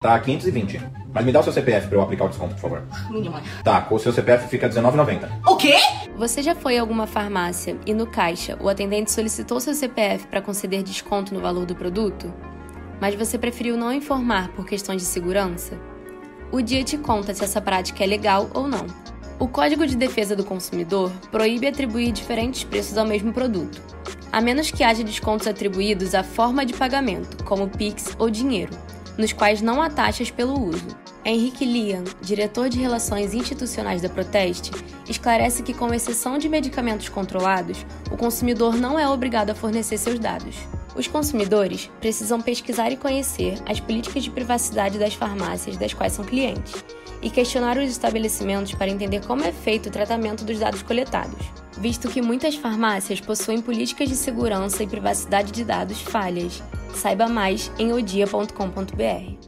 Tá 0.00 0.16
520. 0.16 0.80
Mas 1.12 1.24
me 1.24 1.32
dá 1.32 1.40
o 1.40 1.42
seu 1.42 1.52
CPF 1.52 1.88
pra 1.88 1.98
eu 1.98 2.02
aplicar 2.02 2.26
o 2.26 2.28
desconto, 2.28 2.54
por 2.54 2.60
favor. 2.60 2.84
Minha 3.10 3.32
mãe. 3.32 3.42
Tá, 3.64 3.80
com 3.80 3.96
o 3.96 3.98
seu 3.98 4.12
CPF 4.12 4.46
fica 4.46 4.68
R$19,90. 4.68 5.28
O 5.44 5.56
quê? 5.56 5.74
Você 6.16 6.40
já 6.40 6.54
foi 6.54 6.78
a 6.78 6.80
alguma 6.80 7.04
farmácia 7.04 7.76
e 7.84 7.92
no 7.92 8.06
caixa 8.06 8.56
o 8.60 8.68
atendente 8.68 9.10
solicitou 9.10 9.58
seu 9.58 9.74
CPF 9.74 10.28
para 10.28 10.40
conceder 10.40 10.84
desconto 10.84 11.34
no 11.34 11.40
valor 11.40 11.66
do 11.66 11.74
produto? 11.74 12.32
Mas 13.00 13.16
você 13.16 13.36
preferiu 13.36 13.76
não 13.76 13.92
informar 13.92 14.50
por 14.50 14.64
questões 14.64 15.02
de 15.02 15.08
segurança? 15.08 15.76
O 16.52 16.62
dia 16.62 16.84
te 16.84 16.96
conta 16.96 17.34
se 17.34 17.42
essa 17.42 17.60
prática 17.60 18.04
é 18.04 18.06
legal 18.06 18.48
ou 18.54 18.68
não. 18.68 18.86
O 19.36 19.48
Código 19.48 19.84
de 19.84 19.96
Defesa 19.96 20.36
do 20.36 20.44
Consumidor 20.44 21.10
proíbe 21.32 21.66
atribuir 21.66 22.12
diferentes 22.12 22.62
preços 22.62 22.96
ao 22.96 23.04
mesmo 23.04 23.32
produto, 23.32 23.82
a 24.30 24.40
menos 24.40 24.70
que 24.70 24.84
haja 24.84 25.02
descontos 25.02 25.48
atribuídos 25.48 26.14
à 26.14 26.22
forma 26.22 26.64
de 26.64 26.72
pagamento, 26.72 27.42
como 27.42 27.68
Pix 27.68 28.14
ou 28.16 28.30
dinheiro 28.30 28.70
nos 29.18 29.32
quais 29.32 29.60
não 29.60 29.82
há 29.82 29.90
taxas 29.90 30.30
pelo 30.30 30.68
uso. 30.68 30.86
Henrique 31.24 31.64
Lian, 31.64 32.04
diretor 32.22 32.68
de 32.68 32.78
Relações 32.78 33.34
Institucionais 33.34 34.00
da 34.00 34.08
Proteste, 34.08 34.70
esclarece 35.08 35.62
que, 35.62 35.74
com 35.74 35.92
exceção 35.92 36.38
de 36.38 36.48
medicamentos 36.48 37.08
controlados, 37.08 37.84
o 38.10 38.16
consumidor 38.16 38.76
não 38.76 38.98
é 38.98 39.06
obrigado 39.08 39.50
a 39.50 39.54
fornecer 39.54 39.98
seus 39.98 40.18
dados. 40.18 40.56
Os 40.94 41.06
consumidores 41.06 41.90
precisam 42.00 42.40
pesquisar 42.40 42.90
e 42.90 42.96
conhecer 42.96 43.58
as 43.66 43.78
políticas 43.80 44.22
de 44.22 44.30
privacidade 44.30 44.98
das 44.98 45.14
farmácias 45.14 45.76
das 45.76 45.92
quais 45.92 46.12
são 46.12 46.24
clientes 46.24 46.72
e 47.22 47.30
questionar 47.30 47.76
os 47.78 47.90
estabelecimentos 47.90 48.74
para 48.74 48.90
entender 48.90 49.24
como 49.26 49.44
é 49.44 49.52
feito 49.52 49.88
o 49.88 49.92
tratamento 49.92 50.44
dos 50.44 50.58
dados 50.58 50.82
coletados, 50.82 51.38
visto 51.78 52.08
que 52.08 52.22
muitas 52.22 52.54
farmácias 52.54 53.20
possuem 53.20 53.60
políticas 53.60 54.08
de 54.08 54.16
segurança 54.16 54.82
e 54.82 54.86
privacidade 54.86 55.52
de 55.52 55.64
dados 55.64 56.00
falhas 56.00 56.62
Saiba 56.94 57.28
mais 57.28 57.70
em 57.78 57.92
odia.com.br. 57.92 59.47